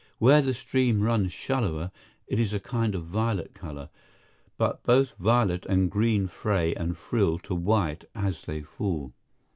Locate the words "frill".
6.97-7.37